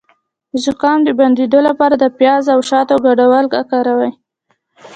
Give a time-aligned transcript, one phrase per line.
[0.51, 4.11] د زکام د بندیدو لپاره د پیاز او شاتو ګډول وکاروئ